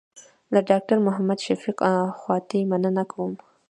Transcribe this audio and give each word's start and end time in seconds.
له 0.53 0.59
ډاکټر 0.69 0.97
محمد 1.07 1.39
شفق 1.45 1.77
خواتي 2.19 2.61
مننه 2.71 3.03
کوم. 3.11 3.33